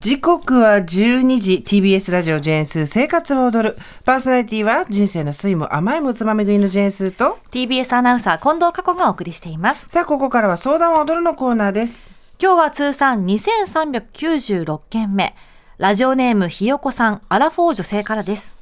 [0.00, 3.76] 時刻は12時 TBS ラジオジェーンスー生活を踊る。
[4.04, 9.88] パーソナリティは人生の酸いも甘いもつまみ食いのジェーンスーと TBS アナウンサー近藤佳子がお送りしています。
[9.88, 12.06] さあここからは相談を踊るのコーナーです。
[12.40, 15.34] 今日は通算2396件目。
[15.78, 18.54] ラジオネームひよこさんアラフォー女性からです。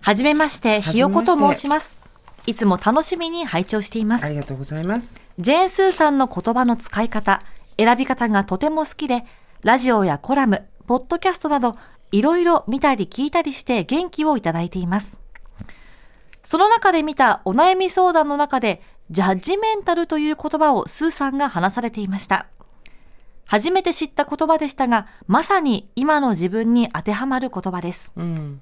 [0.00, 0.80] はじめまして。
[0.80, 1.98] ひよこと申します。
[2.46, 4.24] いつも楽しみに拝聴しています。
[4.24, 5.20] ありがとうございます。
[5.38, 7.42] ジェーンスーさんの言葉の使い方
[7.76, 9.26] 選び方がとても好きで
[9.64, 11.76] ラジオやコラム、ポッドキャストなど、
[12.12, 15.18] いろいろ見たり聞いたりして元気をいただいています。
[16.42, 22.46] その中で見たお悩み相談の中で、ジャッジメンタルという言葉をスーさんが話されていました。
[23.46, 28.12] 初めて知った言葉でしたが、まさに今の自分に当てはまる言葉です。
[28.16, 28.60] うん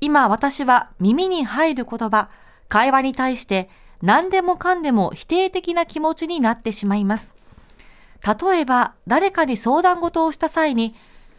[0.00, 2.30] 今私は耳に入る言葉、
[2.68, 3.68] 会話に対して
[4.02, 7.36] 何でもかんでも否定的な気持ちになってしまいます。
[8.26, 10.94] 例えば誰かに相談事をした際に、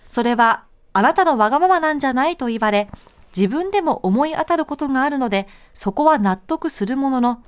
[0.08, 2.90] それはあなたのわがままなんじゃないと言われ、
[3.36, 7.44] 自分でも思い当たることがあるので、そこは納得するものの、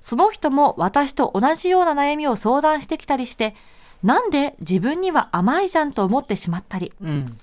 [0.00, 3.54] その人も私と同じような悩みを相談してきたりして、
[4.02, 7.38] なんで自分には甘いじゃんと思ってしまったり、うん。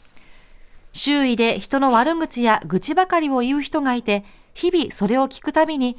[0.94, 5.98] 周囲で人の悪口や愚痴ばかりを言う人がいて、日々それを聞くたびに、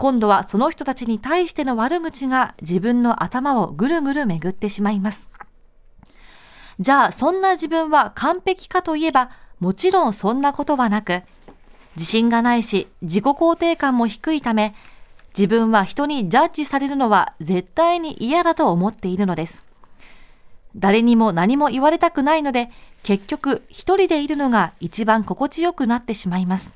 [0.00, 5.30] 今度はその人たちに対しての悪口が自分の頭をぐるぐる巡ってしまいます。
[6.78, 9.28] じゃあ、そんな自分は完璧かといえば、
[9.58, 11.22] もちろんそんなことはなく、
[11.96, 14.74] 自信がないし、自己肯定感も低いため、
[15.36, 19.66] 自分は人にジャッジされるのは絶対に嫌だと思っているのです。
[20.74, 22.70] 誰にも何も言われたくないので、
[23.02, 26.72] 結局一人でいるのが一番心地よくなってしまいます。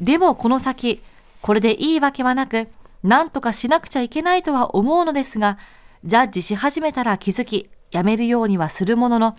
[0.00, 1.00] でもこの先、
[1.42, 2.68] これでいいわけはなく、
[3.02, 5.58] 何とかしなくちゃいけないとは思うのですが、
[6.04, 9.36] ジャッジし始めたら気づき、やめるようにはするものの、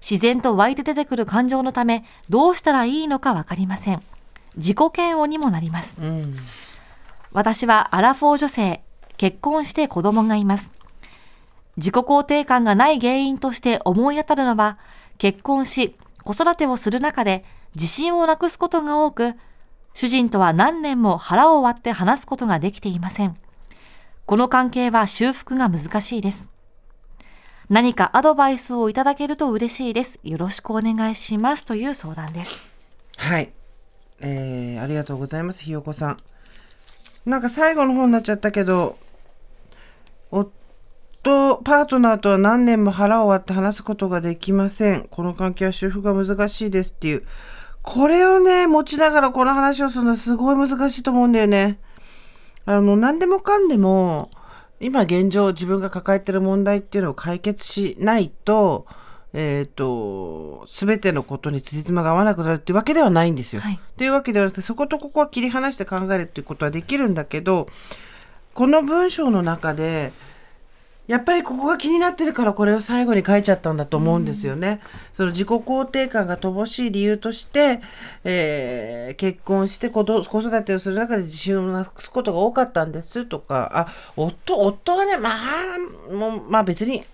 [0.00, 4.02] 自然と湧いて出てくる感情のため、どうしたらいいのかわかりません。
[4.56, 6.00] 自己嫌悪にもなります。
[6.00, 6.34] うん
[7.34, 8.82] 私はアラフォー女性、
[9.16, 10.70] 結婚して子供がいます。
[11.78, 14.78] 自己肯定感がない原因として思い当たるのは、
[15.16, 19.34] 結婚し、子育てをする中で自信をなくすことが多く、
[19.94, 23.36] 主人とは何年も腹を割って話すことができていません。
[24.26, 26.50] この関係は修復が難しいです。
[27.68, 30.20] 何かアドバイスをいただけると嬉しいです。
[30.22, 31.64] よろしくお願いします。
[31.64, 32.66] という相談です。
[33.16, 33.52] はい
[34.20, 36.16] えー、ありがとうございますひよこさん
[37.26, 38.96] なんか最後の方になっちゃったけど
[40.30, 47.24] 夫パートナーとは何年も腹を割って話すことができませんこの関係は修復が難しいですっていう
[47.82, 51.78] これをね持ちながらこの話をするのはすごい難しいと思うんだよね
[52.64, 54.30] あの何でもかんでも
[54.80, 58.86] 今現状自分が抱えてる問題っていうのを解決しないと
[59.34, 63.62] えっ、と全てのことに辻褄が合わなくなるっていうわけではないんですよ。
[63.62, 67.68] はいというわけではなくてそことここは切り離して考えるっていうことはできるんだけど
[68.52, 70.12] この文章の中で
[71.08, 74.80] やっぱりここが気になってるからこれを最後に書いちゃったんだと思うんですよね。
[75.12, 77.80] その自己肯定感が乏しい理由として、
[78.24, 83.86] えー結婚して子育てをする中で自信をなくすことが多かったんですとかあ
[84.16, 87.04] 夫夫はねまあもうまあ別に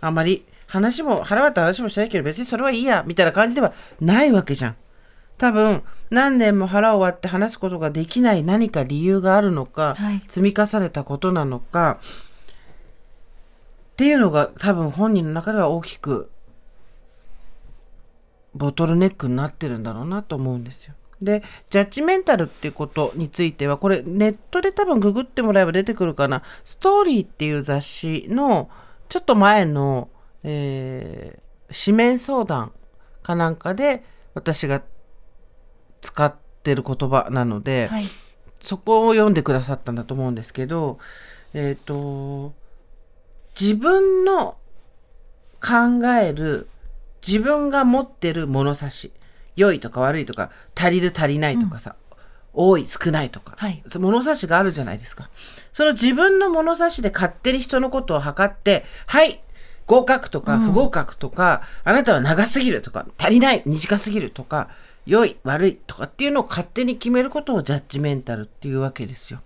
[0.00, 4.76] あんまり話も腹割った話もしないけど別にそれはいいやみたいな感じではないわけじゃん。
[5.38, 11.98] 多分何年も腹を割って話すことができない何か理由があるのか、はい積み重ねたことなのか
[14.00, 16.30] っていうのが多分本人の中では大きく
[18.54, 20.94] ボトルネックになってるんだろうなと思うんですよ。
[21.20, 28.70] でジャッジメンタルっていうことについてはこれネットで多分ググってもらえば出てくるかな「ストーリー」っていう雑誌の
[29.10, 30.08] ちょっと前の、
[30.44, 32.72] えー紙面相談
[33.22, 34.02] かなんかで
[34.34, 34.82] 私が
[36.00, 36.34] 使っ
[36.64, 38.04] てる言葉なので、はい。
[38.60, 40.98] そこを読んでくださったんだと思うんですけど、
[41.54, 42.54] えっ、と、
[43.58, 44.56] 自分の
[45.60, 46.68] 考える、
[47.26, 49.12] 自分が持ってる物差し、
[49.56, 51.96] 良いとか悪いとか、足りる足りないとかさ、
[52.52, 55.30] 多い少ないとか、はい物差しがあるじゃないですか。
[55.72, 59.42] その自分の物差しで勝手に人のことを測って、はい、
[59.86, 64.68] 合格とか不合格とか、あなたは長すぎるとか、足りない、短すぎるとか、
[65.06, 69.40] 良い、悪いとかっていうのを勝手に決めることをジャッジメンタルっていうわけですよ。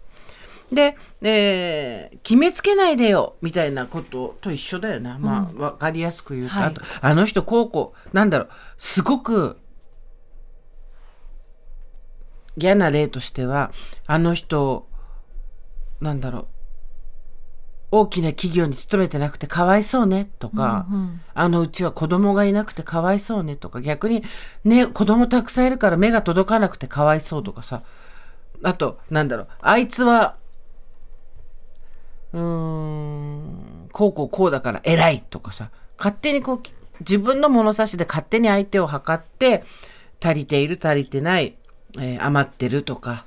[0.72, 5.18] で、えー決めつけないでよみたいなことと一緒だよな。
[5.18, 6.64] まあ、わかりやすく言うと、はい。
[6.64, 9.58] あと、あの人こうこう、なんだろう、すごく
[12.56, 13.72] 嫌な例としては、
[14.06, 14.88] あの人、
[16.00, 16.46] なんだろう、
[17.90, 21.20] 大きな企業に勤めてなくてかわいそうねとか、うんうん。
[21.34, 24.24] あのうちは子供がいなくてかわいそうねとか逆に
[24.64, 27.82] ね子供たくさんいるから目が届かなくてかわいそうとかさ。
[28.62, 30.36] あとなんだろうあいつは
[32.34, 36.60] うーんこうこうこうだから偉いとかさ勝手にこう
[37.00, 39.64] 自分の物差しで勝手に相手を測って
[40.22, 41.56] 足りている足りてない、
[41.98, 43.24] えー余ってるとか、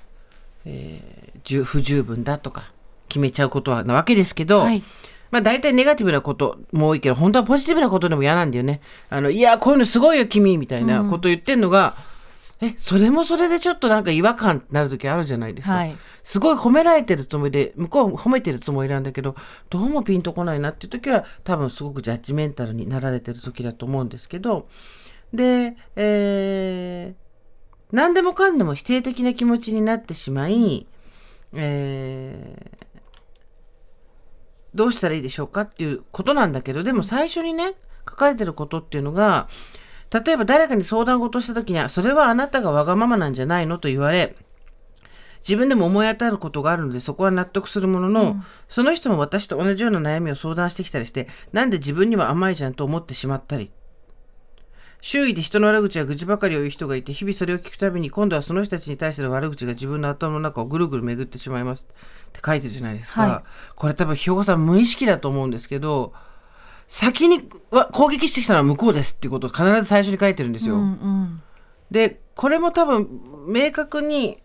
[0.65, 2.71] えー十不十分だとか
[3.07, 4.83] 決めちゃうことはなわけですけど、はい
[5.31, 8.80] まあ大体ネガティブなことも多いけど、本当はポジティブなことでも嫌なんだよね。
[9.09, 11.95] あの、いや、こういうのすごいよ、君みたいなこと言ってんのが、
[12.59, 15.75] え、それもそれでちょっとなんか違和感になる時あるじゃないですか。
[15.75, 15.95] はい
[16.27, 19.38] すごい褒められてるつもりで、向こう褒めてるつもりなんだけど、
[19.69, 24.68] どうもピンとこないなっていう時は、多分すごくジャッジメンタルになられてる時だと思うんですけど、
[25.33, 30.86] で、えー、何でもかんでも否定的な気持ちになってしまい、
[31.54, 32.88] えー
[34.77, 37.74] どうしたらいいでしょうかっていうことなんだけどでも最初にね
[38.07, 39.48] 書かれてることっていうのが
[40.12, 44.36] 例えば誰かに相談事をした時にはそれはあなたがわがままなんじゃないのと言われ
[45.39, 48.36] 自分でも思い当たることがあるのでそこは納得するものの、
[48.68, 53.71] その人も私と同じような悩みを相談してきたりしてなんで自分には甘いじゃんと思ってしまったり。
[55.00, 61.88] 周囲で人の悪口や愚痴ばかりを言う人がいて日々それを聞くたびに今度はその人たちに対しての悪口が自分の頭の中をぐるぐる巡ってしまいます
[62.30, 63.50] って書いてるじゃないですか、はい。
[63.75, 66.13] これ多分兵庫さん無意識だと思うんですけど
[66.88, 71.44] 先にわ攻撃してきたのは向こうですっていうことを必ず最初に書いてるんですよ、うんうん
[71.92, 73.07] でこれも多分
[73.48, 74.38] 明確に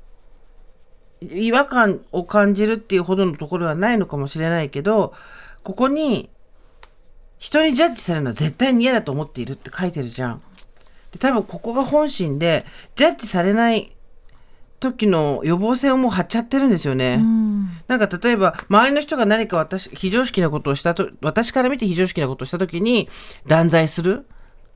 [1.21, 5.12] 違和感を感じるっていうほどのところはないのかもしれないけど
[5.62, 6.31] ここに
[7.39, 10.43] 人にジャッジされるのは絶対に嫌だと思っているって書いてるじゃん。
[11.11, 12.65] で多分ここが本心で
[12.95, 13.95] ジャッジされない
[14.82, 17.14] 時の予防線をもう張っちゃってるんですよね。
[17.20, 17.70] うん。
[17.88, 23.08] なんか例えば周りの人が何か私非常識なことをしたと私から見て非常識なことをした時に
[23.46, 24.26] 断罪する？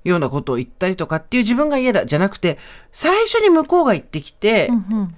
[0.05, 2.07] ようなことを言ったりとかっていう自分が嫌だ。
[2.07, 2.59] じゃなくて
[2.93, 5.17] 最初に向こうが言ってきて、うんうん。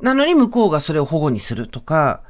[0.00, 2.22] なのに向こうがそれを保護にするとか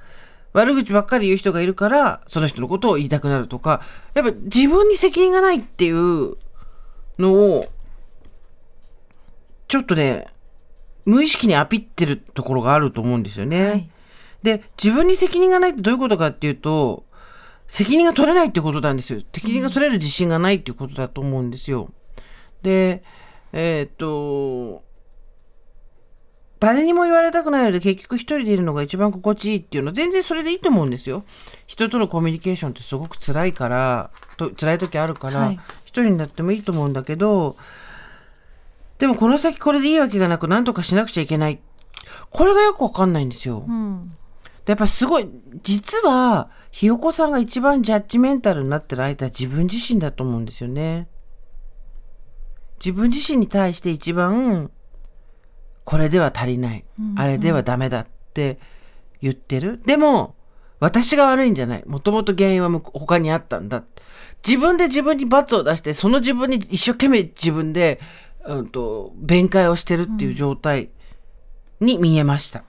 [0.54, 3.82] 悪口ばっかり言う人がいるからその人のことを言いたくなるとか
[4.14, 6.36] やっぱ自分に責任がないっていう
[7.18, 7.66] のを
[9.66, 10.28] ちょっとね
[11.08, 13.66] 無意識にアピってるところがあると思うんですよね。
[13.66, 13.90] はい。
[14.42, 17.06] で自分に責任がないってどういうことかっていうと
[17.66, 19.20] 責任が取れないってことなんですよ。
[19.32, 21.90] 責任が取れる自信がないっていうことだと思うんですよ。
[22.62, 23.02] で
[23.52, 24.86] えーっと
[26.60, 31.24] 誰にも言われたくないので結局一人でいるのが一番心地いいっていうのは全然それでいいと思うんですよ。
[31.66, 35.60] 人とのコミュニケーションってすごく辛いからと辛い時あるから、はい。
[35.84, 37.56] 一人になってもいいと思うんだけど
[38.98, 41.60] でもこの先これでいいわけがなく何とかしなくちゃいけない
[42.30, 43.64] これがよくわかんないんですよ。
[43.66, 44.10] うん
[44.64, 45.26] でやっぱすごい
[45.62, 51.08] 実はひよこさんが一番ジャッジメンタルになってる相手は自分自身だと思うんですよね。
[52.78, 54.70] 自分自身に対して一番
[55.84, 56.84] これでは足りない、
[57.16, 58.58] あれではダメだって
[59.22, 59.80] 言ってる。
[59.86, 60.36] でも
[60.80, 61.84] 私が悪いんじゃない。
[61.86, 63.84] もともと原因は他にあったんだ。
[64.46, 68.00] 自分で自分に罰を出して、その自分に一生懸命自分で、
[68.48, 70.90] うんと、弁解をしてるっていう状態
[71.80, 72.64] に見えました。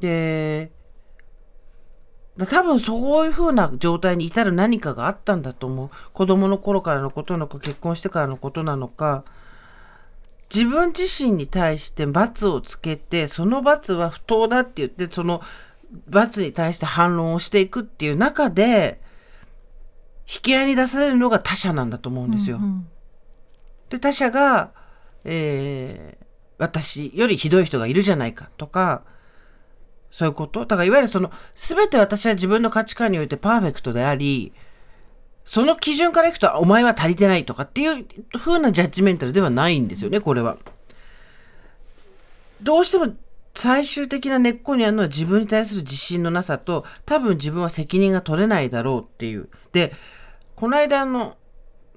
[0.00, 0.72] で、
[2.36, 5.90] だ多分そういう風な状態に至る何かがあったんだと思う。
[6.14, 9.24] 子供の頃からのことなのか、結婚してからのことなのか、
[10.52, 15.42] 自分自身に対して罰をつけて、その罰は不当だって言って、その
[16.08, 19.00] 罰に対して反論をしていくっていう中で、
[20.26, 22.56] 引き合いに出されるのが他者なんだと思うんですよ。
[22.56, 22.88] うん
[23.92, 24.72] で他者が、
[25.24, 26.22] えー
[26.62, 29.02] 私よりひどい人がいるじゃないかとか
[30.12, 34.52] そういうことだからいわゆるその全て私は自分の価値観においてパーフェクトであり
[35.44, 38.06] その基準からいくとお前は足りてないとかっていう
[38.38, 40.56] 風なジャッジメンタルではないんですよねこれは。
[42.60, 43.12] どうしても
[43.54, 49.48] 最終的な根っこにあるのは自分に対する自信のなさと多分自分は責任が取れないだろうっていう。
[49.72, 49.92] で
[50.54, 51.36] この間あの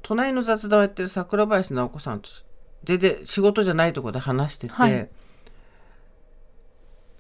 [0.06, 2.30] 隣の雑談をやってる桜林直子さんと
[2.84, 5.10] 全然仕事じゃないところで話してて、はい。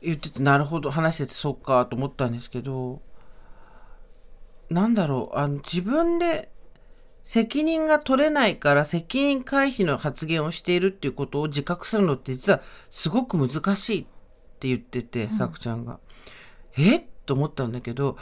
[0.03, 3.01] 言っててなるほど話しててそっかと思ったんですけど
[4.69, 6.51] なんだろうあの自分で
[7.23, 12.61] 責任が取れないから責任回避の発言をしているっていうことを自覚するのって実は
[12.91, 14.05] すごく難しいっ
[14.59, 15.99] て言ってて、さくちゃんが。
[16.77, 18.17] えと思ったんだけど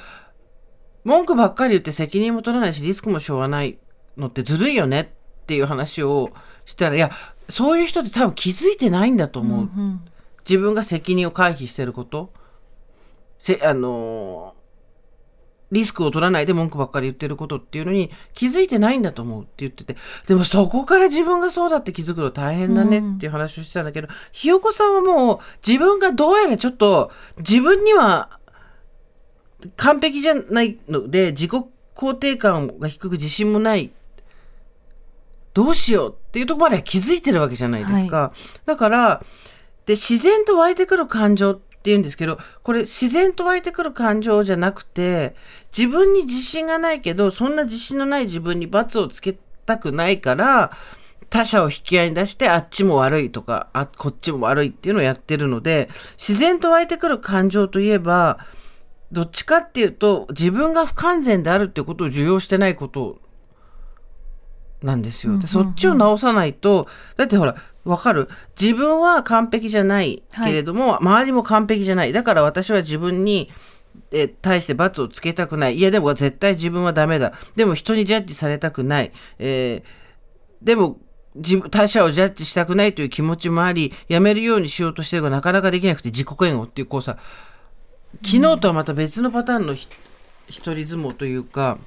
[1.03, 3.77] 文句ばっかり言って責任も取らないしリスクもしょうがない
[4.17, 6.31] のってずるいよねっていう話を
[6.65, 7.11] したらいや
[7.49, 9.59] そういう人って多分気づいてないんだと思う。
[9.61, 10.01] うん
[10.47, 12.33] 自分が責任を回避してること
[13.39, 14.55] せあの
[15.71, 19.95] リスクを取らないで文句ばっかり言ってることっていうのに気づいてないんだと思うって言ってて、
[20.27, 28.37] でもそこから自分がそうだって気づくの大変だねっていう話をしてたんだけど、ひよこさんはもう自分がどうやらちょっと自分には
[29.75, 31.51] 完璧じゃないので自己
[31.95, 33.91] 肯定感が低く自信もない。
[35.53, 38.33] どうしようっていうところまでは気づいてるわけじゃないですか。
[38.65, 39.23] だから、
[39.85, 45.35] で、自然と湧いてくる感情って言うんですけど、これ自然と湧いてくる感情じゃなくて、
[45.77, 50.71] 自分に自信がないけど、そんな自信のない自分に罰をつけたくないから、
[51.29, 58.37] 他者を引き合いに出して、あっちも悪いとか、あ、こっちも悪いっていうのをやってるので、自然と湧いてくる感情といえば、
[59.11, 63.19] どっちかっていうと、自分が不完全であるってことを受容してないこと
[64.83, 65.39] なんですよ。
[65.39, 68.29] でそっちを直さないと、だってほら、わかる？
[68.59, 72.13] 自分は完璧じゃないけれども、周りも完璧じゃない。
[72.13, 73.49] だから私は自分に、
[74.11, 75.77] え対して罰をつけたくない。
[75.77, 77.33] いや、でも絶対自分はダメだ。
[77.55, 79.11] でも人にジャッジされたくない。
[79.39, 80.03] えー
[80.63, 80.97] でも、
[81.35, 87.17] 自分他者をジャッジしたくないという気持ちもあり、やめるようにしようとしてるがなかなかできなくて自己嫌悪っていう、こうさ、
[88.23, 89.89] 昨日とはまた別のパターンのひ
[90.47, 91.79] 一人相撲というか、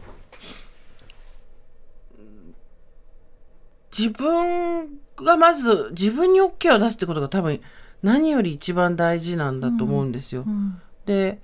[3.97, 7.61] 自分がまず自分に OK を出すってことが多分
[8.03, 10.45] 何より一番大事なんだと思うんですよ。
[10.47, 11.41] うんで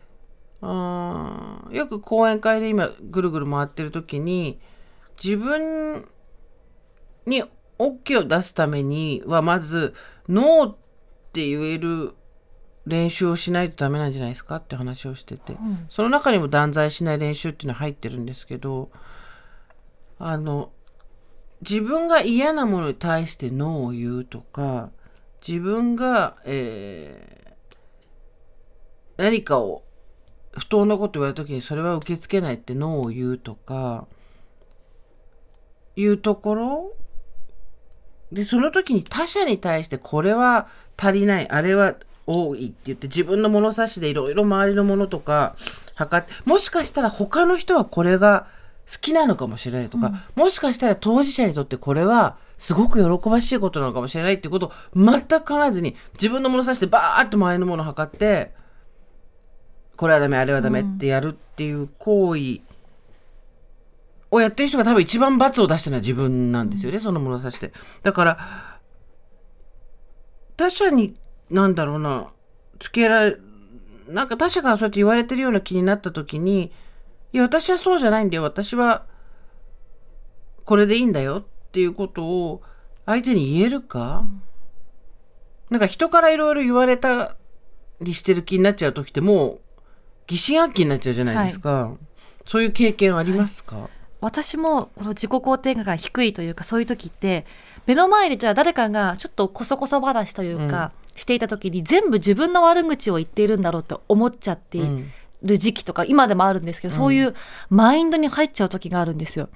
[0.60, 4.60] あーよく講演会で今ぐるぐる回ってる時に
[5.22, 6.06] 自分
[7.26, 7.44] に
[7.78, 9.94] OK を出すためにはまず
[10.28, 10.76] ノーっ
[11.32, 12.14] て言える
[12.86, 15.86] 練習をしないとダメなんじゃないですかって話をしてて、ん。
[15.88, 18.90] その中にも断罪しない練習っていうのは入ってるんですけど
[20.18, 20.72] あの
[21.62, 24.90] 自分が嫌なものに対してノーを言うとか
[25.46, 27.42] 自分が、えー
[29.16, 29.84] 何かを
[30.52, 34.06] 不当なこと言われた時にそれは受け付けないってノーを言うとか
[35.96, 36.92] いうところ。
[38.32, 40.66] でその時に他者に対してこれは
[40.96, 41.94] 足りないあれは
[42.26, 45.54] 多いって言って自分の物差しでいろいろ周りのものとか
[45.94, 48.46] 測ってもしかしたら他の人はこれが
[48.90, 58.52] 好きなのかもしれないとか、もしかしたら当事者にとってこれはすごく喜ばしいことなのかもしれないっていうことを全く考えずに自分の物差しでバーッと周りのものを測って
[59.96, 62.60] これはダメあれはダメってやるっていう行為
[64.30, 67.72] をやってる人が多分一番罰を出してるのは自分なんですよね、その物差しで。
[68.02, 68.38] だから
[70.56, 71.16] 他者に
[71.50, 72.28] なんだろうな
[72.78, 73.36] つけられ
[74.08, 76.72] なんか他者からそうやって言われてるような気になった時に
[77.32, 78.42] いや私はそうじゃないんだよ。
[78.42, 79.04] 私は
[80.64, 81.38] これでいいんだよ。
[81.38, 82.62] っていうことを
[83.06, 84.26] 相手に言えるか、
[85.70, 87.36] なんか人からいろいろ言われた
[88.00, 89.60] りしてる気になっちゃう時ってもう
[90.26, 91.96] 疑心暗鬼になっちゃうじゃないですか、
[92.46, 93.88] そういう経験ありますか、
[94.20, 97.46] 私もこの自己肯定感が低いというかそういう時って
[97.86, 105.04] 目の前でじゃあ誰かがちょっとこそこそ話というか、していた時に全部自分の悪口を言っているんだろうと思っちゃってい
[105.42, 107.34] る時期とか今でもあるんですけど、そういう
[107.68, 109.48] マインドに入っちゃう時があるんですよ。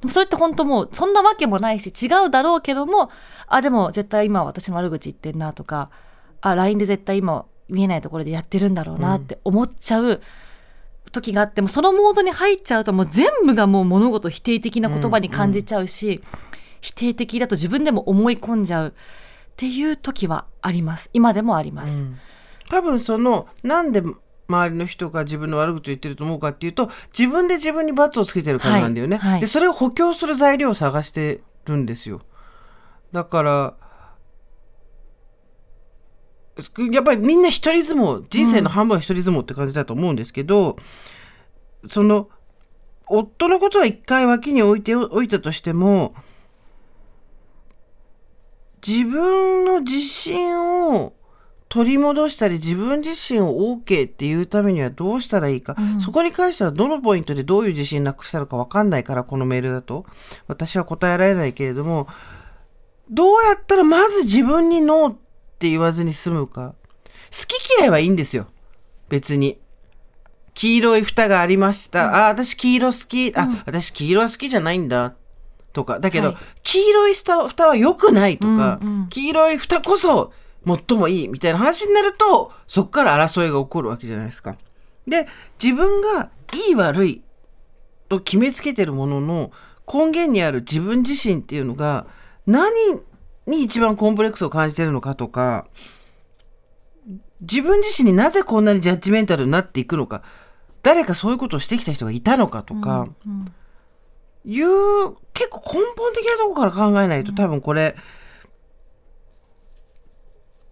[0.00, 3.10] でもそれって本当もうそんなわけもないし違うだろうけども
[3.48, 5.90] あでも絶対今私の悪口言ってんなとか
[6.40, 10.20] あ LINE で絶対今見えないところでやってるんだろうなって思っちゃう
[11.10, 16.22] 時があってもそのモードに入っちゃうともう全部がもう物事否定的な言葉に感じちゃうし、
[16.80, 18.92] 否定的だと自分でも思い込んじゃうっ
[19.56, 21.10] ていう時はあります。
[21.12, 22.04] 今でもあります、
[22.68, 24.02] 多分そのなんで
[24.48, 29.32] 周りの人が自分の悪口を言ってると思うかっていうと自分で自分に罰をつけてるからなんだよね、はい。
[29.32, 29.40] はい。
[29.42, 32.22] でそれを補強する材料を探してるんですよ。
[33.12, 33.74] だから
[36.92, 40.76] やっぱりみんな一人相撲人生の半分は一人相撲って感じだと思うんですけど、
[41.88, 42.28] その
[43.06, 46.14] 夫のことは一回脇に置いておいたとしても
[48.86, 51.12] 自分の自信を
[51.68, 60.06] 取り戻したり自分自身を OK っていうためにはどうしたらいいか、そこに関してはどのポイントでどういう自信なくしたのか分かんないからこのメールだと。
[60.46, 62.08] 私は答えられないけれども
[63.10, 65.16] どうやったらまず自分にノーっ
[65.58, 66.74] て言わずに済むか。
[67.30, 68.46] 好き嫌いはいいんですよ。
[69.08, 69.58] 別に。
[70.54, 73.32] 黄色い蓋がありました、あ私黄色好き。
[73.36, 75.14] あ、私黄色は好きじゃないんだ。
[75.72, 76.00] とか。
[76.00, 76.36] だけど、はい。
[76.62, 79.08] 黄色い蓋蓋は良くないとか、うんうん。
[79.08, 80.32] 黄色い蓋こそ
[80.76, 84.56] 最もいいみたいな話になるとそこから争いが起こるわけじゃないですか。
[85.06, 85.26] で
[85.62, 86.30] 自分が
[86.68, 87.22] いい悪い
[88.08, 89.50] と決めつけてるものの
[89.90, 92.06] 根源にある自分自身っていうのが
[92.46, 92.72] 何
[93.46, 95.66] に一番コンプレックスを感じてるのかとか
[97.40, 100.22] 自分自身になぜこんなにジャッジメンタルになっていくのか
[100.82, 103.46] 誰かそういうことをしてきた人がいたのかとか、うん
[104.44, 107.96] いう結構根本的なところから考えないと多分これ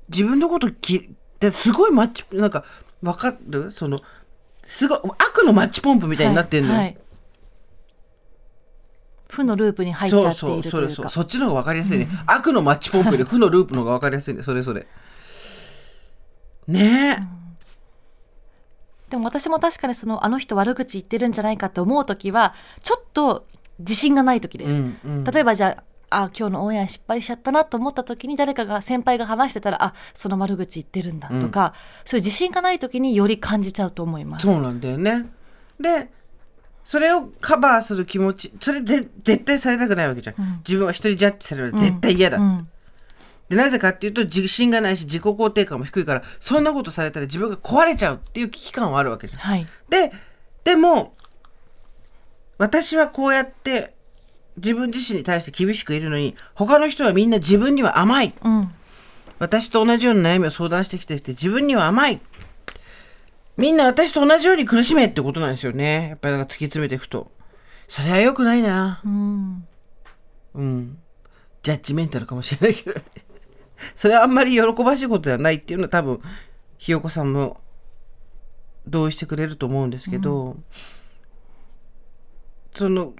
[0.09, 2.65] 自分のこときですごいマッチなんか
[3.03, 3.71] わかる？
[3.71, 4.01] その
[4.63, 6.99] すごい悪のマッチポンプみたいになってんのよ、はいはい。
[9.29, 10.95] 負のループに入っちゃってそういるというか。
[10.95, 14.43] そうそうそっちの方が分かりやすいね、悪のマッチポンプより負のループの方が分かりやすいね。
[14.43, 14.87] それそれ。
[16.67, 23.47] ねえ、でも私も確かにそのあの人悪口言ってるんじゃないかって思う時はちょっと
[23.79, 25.25] 自信がない時です、うんうん。
[25.25, 34.47] 例えばじゃああ今日のオンエア失敗しちゃったなと思った時に誰かが先輩が話してたらあその悪口言ってるんだとか、そういう自信がない時により感じちゃうと思います。
[34.47, 35.27] そうなんだよね。
[35.81, 36.11] で
[36.85, 42.69] それをカバーする気持ちそれぜ絶対されたくないわけじゃん、自分は一人ジャッジされるのは絶対嫌だ、うん。
[43.49, 49.41] でなぜかっていうと自信がないし自己肯定感も低いからそんなことされたら自分が壊れちゃうっていう危機感はあるわけじゃん。
[49.41, 50.13] はい、で
[50.63, 51.15] でも
[52.59, 53.96] 私はこうやって
[54.57, 58.35] 自分自身に対して厳しくいるのに他の人はみんな自分には甘い。
[58.43, 58.71] うん。
[59.39, 62.21] 私と同じような悩みを相談してきてて自分には甘い。
[63.57, 66.09] みんな私と同じように苦しめってことなんですよね。
[66.11, 67.31] やっぱりだから突き詰めていくと。
[67.89, 69.01] それは良くないな。
[69.05, 69.67] うん。
[70.55, 70.99] うん。
[71.63, 73.01] ジャッジメンタルかもしれないけど
[73.97, 76.21] それはあんまり喜ばしいことではないっていうのは多分
[76.79, 77.61] ひよこさんも
[78.87, 80.57] 同意してくれると思うんですけど、
[82.73, 83.15] その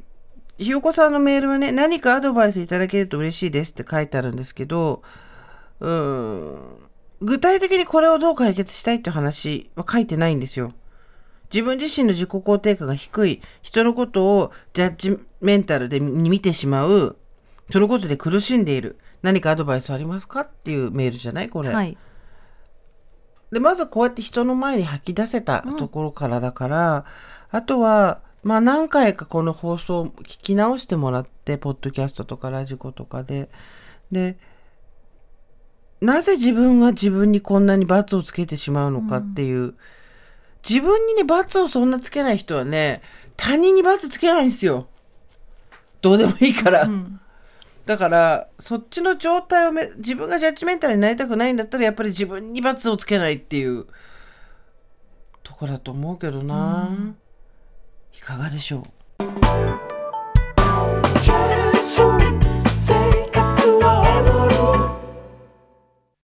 [0.59, 5.03] ひよこさんのメールはね何かアドバイスいただけると嬉しいですって書いてあるんですけど
[5.81, 6.59] うーん
[7.21, 10.73] 具体的にこれをどう解決したいって話は書いてないんですよ。
[11.53, 17.17] 自分自身の自己肯定感が低い人のことをジャッジメンタルで見てしまう
[17.71, 21.49] そのことで苦しんでいる何かアドバイスありますかっていうメールじゃない？
[21.49, 21.97] これ、はい。
[23.53, 27.05] でまずこうやって人の前に吐き出せたところからだから、
[27.51, 33.51] あとはまあ何回かこの放送を聞き直してもらってポッドキャストとかラジコとかで。
[34.13, 34.39] で
[36.01, 39.75] なぜ自分が自分にこんなに罰をつけてしまうのかっていう、
[40.69, 43.03] 自分にね罰をそんなつけない人はね
[43.37, 44.87] 他人に罰つけないんですよ。
[46.01, 47.21] どうでもいいから、うん。
[47.85, 53.87] だからそっちの状態をめ自分がジャッジメンタルになりたくないんだったらやっぱり自分に罰をつけないっていう
[55.43, 56.91] とこだと思うけどな、
[58.17, 58.83] いかがでしょう？